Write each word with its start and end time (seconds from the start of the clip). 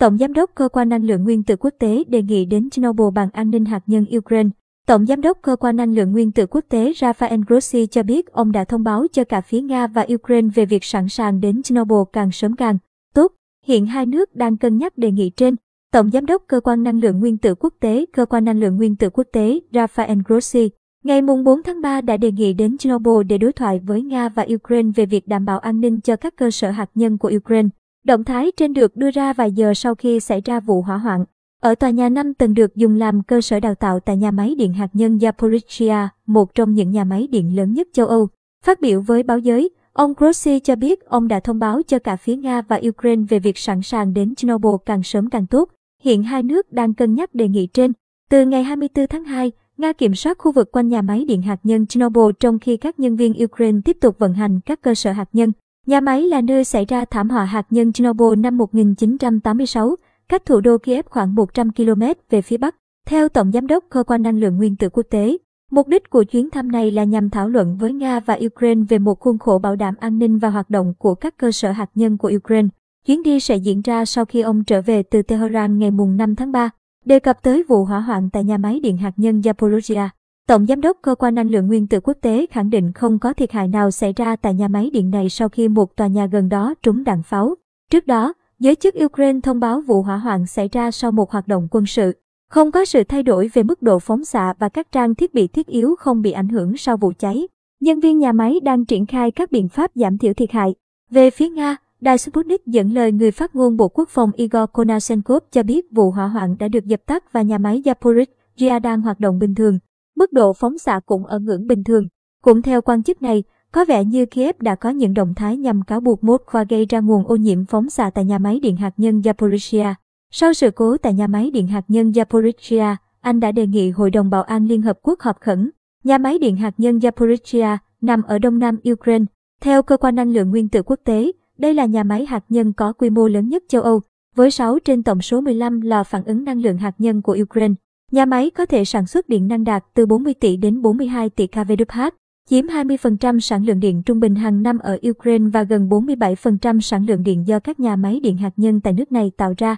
Tổng 0.00 0.18
Giám 0.18 0.32
đốc 0.32 0.50
Cơ 0.54 0.68
quan 0.68 0.88
Năng 0.88 1.04
lượng 1.04 1.24
Nguyên 1.24 1.42
tử 1.42 1.56
Quốc 1.56 1.74
tế 1.78 2.04
đề 2.08 2.22
nghị 2.22 2.44
đến 2.44 2.70
Chernobyl 2.70 3.06
bàn 3.14 3.28
an 3.32 3.50
ninh 3.50 3.64
hạt 3.64 3.82
nhân 3.86 4.04
Ukraine. 4.16 4.48
Tổng 4.86 5.06
Giám 5.06 5.20
đốc 5.20 5.38
Cơ 5.42 5.56
quan 5.56 5.76
Năng 5.76 5.94
lượng 5.94 6.12
Nguyên 6.12 6.32
tử 6.32 6.46
Quốc 6.46 6.64
tế 6.68 6.92
Rafael 6.92 7.42
Grossi 7.46 7.86
cho 7.86 8.02
biết 8.02 8.32
ông 8.32 8.52
đã 8.52 8.64
thông 8.64 8.84
báo 8.84 9.06
cho 9.12 9.24
cả 9.24 9.40
phía 9.40 9.60
Nga 9.60 9.86
và 9.86 10.06
Ukraine 10.14 10.48
về 10.54 10.66
việc 10.66 10.84
sẵn 10.84 11.08
sàng 11.08 11.40
đến 11.40 11.62
Chernobyl 11.62 11.96
càng 12.12 12.30
sớm 12.32 12.56
càng 12.56 12.78
tốt. 13.14 13.32
Hiện 13.66 13.86
hai 13.86 14.06
nước 14.06 14.36
đang 14.36 14.56
cân 14.56 14.78
nhắc 14.78 14.98
đề 14.98 15.10
nghị 15.10 15.30
trên. 15.30 15.56
Tổng 15.92 16.10
Giám 16.10 16.26
đốc 16.26 16.42
Cơ 16.48 16.60
quan 16.60 16.82
Năng 16.82 17.00
lượng 17.00 17.20
Nguyên 17.20 17.38
tử 17.38 17.54
Quốc 17.54 17.74
tế, 17.80 18.04
Cơ 18.12 18.26
quan 18.26 18.44
Năng 18.44 18.60
lượng 18.60 18.76
Nguyên 18.76 18.96
tử 18.96 19.10
Quốc 19.10 19.26
tế 19.32 19.60
Rafael 19.72 20.22
Grossi, 20.26 20.70
ngày 21.04 21.22
4 21.22 21.62
tháng 21.62 21.80
3 21.80 22.00
đã 22.00 22.16
đề 22.16 22.32
nghị 22.32 22.52
đến 22.52 22.78
Chernobyl 22.78 23.26
để 23.28 23.38
đối 23.38 23.52
thoại 23.52 23.80
với 23.86 24.02
Nga 24.02 24.28
và 24.28 24.46
Ukraine 24.54 24.90
về 24.96 25.06
việc 25.06 25.28
đảm 25.28 25.44
bảo 25.44 25.58
an 25.58 25.80
ninh 25.80 26.00
cho 26.00 26.16
các 26.16 26.36
cơ 26.36 26.50
sở 26.50 26.70
hạt 26.70 26.90
nhân 26.94 27.18
của 27.18 27.32
Ukraine. 27.36 27.68
Động 28.04 28.24
thái 28.24 28.50
trên 28.56 28.72
được 28.72 28.96
đưa 28.96 29.10
ra 29.10 29.32
vài 29.32 29.52
giờ 29.52 29.74
sau 29.74 29.94
khi 29.94 30.20
xảy 30.20 30.40
ra 30.40 30.60
vụ 30.60 30.82
hỏa 30.82 30.98
hoạn. 30.98 31.24
Ở 31.62 31.74
tòa 31.74 31.90
nhà 31.90 32.08
5 32.08 32.34
tầng 32.34 32.54
được 32.54 32.76
dùng 32.76 32.96
làm 32.96 33.22
cơ 33.22 33.40
sở 33.40 33.60
đào 33.60 33.74
tạo 33.74 34.00
tại 34.00 34.16
nhà 34.16 34.30
máy 34.30 34.54
điện 34.54 34.72
hạt 34.72 34.88
nhân 34.92 35.18
Zaporizhia, 35.18 36.08
một 36.26 36.54
trong 36.54 36.74
những 36.74 36.90
nhà 36.90 37.04
máy 37.04 37.26
điện 37.26 37.56
lớn 37.56 37.74
nhất 37.74 37.88
châu 37.92 38.06
Âu. 38.06 38.28
Phát 38.64 38.80
biểu 38.80 39.00
với 39.00 39.22
báo 39.22 39.38
giới, 39.38 39.70
ông 39.92 40.14
Grossi 40.16 40.60
cho 40.60 40.76
biết 40.76 41.04
ông 41.04 41.28
đã 41.28 41.40
thông 41.40 41.58
báo 41.58 41.82
cho 41.82 41.98
cả 41.98 42.16
phía 42.16 42.36
Nga 42.36 42.62
và 42.62 42.80
Ukraine 42.88 43.22
về 43.28 43.38
việc 43.38 43.58
sẵn 43.58 43.82
sàng 43.82 44.14
đến 44.14 44.34
Chernobyl 44.34 44.76
càng 44.86 45.02
sớm 45.02 45.30
càng 45.30 45.46
tốt. 45.46 45.68
Hiện 46.02 46.22
hai 46.22 46.42
nước 46.42 46.72
đang 46.72 46.94
cân 46.94 47.14
nhắc 47.14 47.34
đề 47.34 47.48
nghị 47.48 47.66
trên. 47.66 47.92
Từ 48.30 48.46
ngày 48.46 48.62
24 48.62 49.06
tháng 49.06 49.24
2, 49.24 49.52
Nga 49.78 49.92
kiểm 49.92 50.14
soát 50.14 50.38
khu 50.38 50.52
vực 50.52 50.72
quanh 50.72 50.88
nhà 50.88 51.02
máy 51.02 51.24
điện 51.24 51.42
hạt 51.42 51.58
nhân 51.62 51.86
Chernobyl 51.86 52.30
trong 52.40 52.58
khi 52.58 52.76
các 52.76 53.00
nhân 53.00 53.16
viên 53.16 53.44
Ukraine 53.44 53.78
tiếp 53.84 53.96
tục 54.00 54.18
vận 54.18 54.34
hành 54.34 54.60
các 54.60 54.82
cơ 54.82 54.94
sở 54.94 55.12
hạt 55.12 55.28
nhân. 55.32 55.52
Nhà 55.86 56.00
máy 56.00 56.22
là 56.22 56.40
nơi 56.40 56.64
xảy 56.64 56.84
ra 56.84 57.04
thảm 57.04 57.30
họa 57.30 57.44
hạt 57.44 57.66
nhân 57.70 57.92
Chernobyl 57.92 58.40
năm 58.40 58.56
1986, 58.56 59.96
cách 60.28 60.46
thủ 60.46 60.60
đô 60.60 60.78
Kiev 60.78 61.06
khoảng 61.06 61.34
100 61.34 61.72
km 61.72 62.02
về 62.30 62.42
phía 62.42 62.56
bắc. 62.56 62.76
Theo 63.06 63.28
Tổng 63.28 63.52
Giám 63.52 63.66
đốc 63.66 63.84
Cơ 63.90 64.02
quan 64.02 64.22
Năng 64.22 64.38
lượng 64.38 64.56
Nguyên 64.56 64.76
tử 64.76 64.88
Quốc 64.88 65.06
tế, 65.10 65.36
mục 65.70 65.88
đích 65.88 66.10
của 66.10 66.22
chuyến 66.22 66.50
thăm 66.50 66.72
này 66.72 66.90
là 66.90 67.04
nhằm 67.04 67.30
thảo 67.30 67.48
luận 67.48 67.76
với 67.76 67.92
Nga 67.92 68.20
và 68.20 68.38
Ukraine 68.46 68.82
về 68.88 68.98
một 68.98 69.20
khuôn 69.20 69.38
khổ 69.38 69.58
bảo 69.58 69.76
đảm 69.76 69.94
an 70.00 70.18
ninh 70.18 70.38
và 70.38 70.50
hoạt 70.50 70.70
động 70.70 70.94
của 70.98 71.14
các 71.14 71.36
cơ 71.36 71.52
sở 71.52 71.70
hạt 71.70 71.90
nhân 71.94 72.18
của 72.18 72.32
Ukraine. 72.36 72.68
Chuyến 73.06 73.22
đi 73.22 73.40
sẽ 73.40 73.56
diễn 73.56 73.80
ra 73.80 74.04
sau 74.04 74.24
khi 74.24 74.40
ông 74.40 74.64
trở 74.64 74.82
về 74.82 75.02
từ 75.02 75.22
Tehran 75.22 75.78
ngày 75.78 75.90
5 75.90 76.34
tháng 76.34 76.52
3. 76.52 76.70
Đề 77.04 77.18
cập 77.18 77.42
tới 77.42 77.62
vụ 77.68 77.84
hỏa 77.84 78.00
hoạn 78.00 78.30
tại 78.30 78.44
nhà 78.44 78.58
máy 78.58 78.80
điện 78.80 78.96
hạt 78.96 79.12
nhân 79.16 79.40
Zaporizhia, 79.40 80.08
Tổng 80.46 80.66
Giám 80.66 80.80
đốc 80.80 80.98
Cơ 81.02 81.14
quan 81.14 81.34
Năng 81.34 81.50
lượng 81.50 81.66
Nguyên 81.66 81.86
tử 81.86 82.00
Quốc 82.00 82.16
tế 82.20 82.46
khẳng 82.50 82.70
định 82.70 82.92
không 82.92 83.18
có 83.18 83.32
thiệt 83.32 83.52
hại 83.52 83.68
nào 83.68 83.90
xảy 83.90 84.12
ra 84.12 84.36
tại 84.36 84.54
nhà 84.54 84.68
máy 84.68 84.90
điện 84.92 85.10
này 85.10 85.28
sau 85.28 85.48
khi 85.48 85.68
một 85.68 85.96
tòa 85.96 86.06
nhà 86.06 86.26
gần 86.26 86.48
đó 86.48 86.74
trúng 86.82 87.04
đạn 87.04 87.22
pháo. 87.22 87.54
Trước 87.90 88.06
đó, 88.06 88.34
giới 88.58 88.74
chức 88.74 88.94
Ukraine 89.04 89.40
thông 89.40 89.60
báo 89.60 89.80
vụ 89.80 90.02
hỏa 90.02 90.16
hoạn 90.16 90.46
xảy 90.46 90.68
ra 90.72 90.90
sau 90.90 91.12
một 91.12 91.30
hoạt 91.30 91.48
động 91.48 91.68
quân 91.70 91.86
sự. 91.86 92.12
Không 92.50 92.70
có 92.70 92.84
sự 92.84 93.04
thay 93.04 93.22
đổi 93.22 93.50
về 93.54 93.62
mức 93.62 93.82
độ 93.82 93.98
phóng 93.98 94.24
xạ 94.24 94.54
và 94.58 94.68
các 94.68 94.92
trang 94.92 95.14
thiết 95.14 95.34
bị 95.34 95.46
thiết 95.46 95.66
yếu 95.66 95.94
không 95.98 96.22
bị 96.22 96.32
ảnh 96.32 96.48
hưởng 96.48 96.76
sau 96.76 96.96
vụ 96.96 97.12
cháy. 97.18 97.48
Nhân 97.80 98.00
viên 98.00 98.18
nhà 98.18 98.32
máy 98.32 98.60
đang 98.62 98.84
triển 98.84 99.06
khai 99.06 99.30
các 99.30 99.52
biện 99.52 99.68
pháp 99.68 99.90
giảm 99.94 100.18
thiểu 100.18 100.34
thiệt 100.34 100.50
hại. 100.50 100.74
Về 101.10 101.30
phía 101.30 101.48
Nga, 101.48 101.76
Đài 102.00 102.18
Sputnik 102.18 102.66
dẫn 102.66 102.92
lời 102.94 103.12
người 103.12 103.30
phát 103.30 103.56
ngôn 103.56 103.76
Bộ 103.76 103.88
Quốc 103.88 104.08
phòng 104.08 104.30
Igor 104.36 104.70
Konashenkov 104.72 105.42
cho 105.52 105.62
biết 105.62 105.86
vụ 105.90 106.10
hỏa 106.10 106.28
hoạn 106.28 106.56
đã 106.58 106.68
được 106.68 106.84
dập 106.84 107.00
tắt 107.06 107.32
và 107.32 107.42
nhà 107.42 107.58
máy 107.58 107.82
Zaporizhia 107.84 108.80
đang 108.80 109.00
hoạt 109.00 109.20
động 109.20 109.38
bình 109.38 109.54
thường. 109.54 109.78
Mức 110.16 110.32
độ 110.32 110.52
phóng 110.52 110.78
xạ 110.78 111.00
cũng 111.06 111.26
ở 111.26 111.38
ngưỡng 111.38 111.66
bình 111.66 111.84
thường. 111.84 112.08
Cũng 112.44 112.62
theo 112.62 112.82
quan 112.82 113.02
chức 113.02 113.22
này, 113.22 113.42
có 113.72 113.84
vẻ 113.84 114.04
như 114.04 114.26
Kiev 114.26 114.56
đã 114.60 114.74
có 114.74 114.90
những 114.90 115.14
động 115.14 115.34
thái 115.34 115.56
nhằm 115.56 115.82
cáo 115.82 116.00
buộc 116.00 116.20
Moscow 116.24 116.64
gây 116.68 116.86
ra 116.86 117.00
nguồn 117.00 117.26
ô 117.26 117.36
nhiễm 117.36 117.64
phóng 117.64 117.90
xạ 117.90 118.10
tại 118.10 118.24
nhà 118.24 118.38
máy 118.38 118.60
điện 118.60 118.76
hạt 118.76 118.94
nhân 118.96 119.20
Zaporizhia. 119.20 119.94
Sau 120.30 120.52
sự 120.52 120.70
cố 120.70 120.96
tại 120.96 121.14
nhà 121.14 121.26
máy 121.26 121.50
điện 121.50 121.66
hạt 121.66 121.84
nhân 121.88 122.10
Zaporizhia, 122.10 122.96
anh 123.20 123.40
đã 123.40 123.52
đề 123.52 123.66
nghị 123.66 123.90
Hội 123.90 124.10
đồng 124.10 124.30
Bảo 124.30 124.42
an 124.42 124.66
Liên 124.66 124.82
Hợp 124.82 124.98
Quốc 125.02 125.20
họp 125.20 125.40
khẩn. 125.40 125.70
Nhà 126.04 126.18
máy 126.18 126.38
điện 126.38 126.56
hạt 126.56 126.74
nhân 126.78 126.98
Zaporizhia 126.98 127.76
nằm 128.00 128.22
ở 128.22 128.38
đông 128.38 128.58
nam 128.58 128.76
Ukraine. 128.92 129.24
Theo 129.60 129.82
Cơ 129.82 129.96
quan 129.96 130.14
Năng 130.14 130.32
lượng 130.32 130.50
Nguyên 130.50 130.68
tử 130.68 130.82
Quốc 130.82 131.00
tế, 131.04 131.32
đây 131.58 131.74
là 131.74 131.84
nhà 131.84 132.02
máy 132.02 132.26
hạt 132.26 132.44
nhân 132.48 132.72
có 132.72 132.92
quy 132.92 133.10
mô 133.10 133.28
lớn 133.28 133.48
nhất 133.48 133.62
châu 133.68 133.82
Âu, 133.82 134.00
với 134.34 134.50
6 134.50 134.78
trên 134.78 135.02
tổng 135.02 135.22
số 135.22 135.40
15 135.40 135.80
lò 135.80 136.04
phản 136.04 136.24
ứng 136.24 136.44
năng 136.44 136.62
lượng 136.62 136.78
hạt 136.78 136.94
nhân 136.98 137.22
của 137.22 137.38
Ukraine. 137.42 137.74
Nhà 138.10 138.24
máy 138.24 138.50
có 138.50 138.66
thể 138.66 138.84
sản 138.84 139.06
xuất 139.06 139.28
điện 139.28 139.48
năng 139.48 139.64
đạt 139.64 139.84
từ 139.94 140.06
40 140.06 140.34
tỷ 140.34 140.56
đến 140.56 140.82
42 140.82 141.30
tỷ 141.30 141.46
kWh, 141.46 142.10
chiếm 142.48 142.66
20% 142.66 143.40
sản 143.40 143.64
lượng 143.64 143.80
điện 143.80 144.02
trung 144.02 144.20
bình 144.20 144.34
hàng 144.34 144.62
năm 144.62 144.78
ở 144.78 144.98
Ukraine 145.10 145.50
và 145.52 145.62
gần 145.62 145.88
47% 145.88 146.80
sản 146.80 147.06
lượng 147.06 147.22
điện 147.22 147.46
do 147.46 147.60
các 147.60 147.80
nhà 147.80 147.96
máy 147.96 148.20
điện 148.20 148.36
hạt 148.36 148.52
nhân 148.56 148.80
tại 148.80 148.92
nước 148.92 149.12
này 149.12 149.30
tạo 149.36 149.54
ra. 149.58 149.76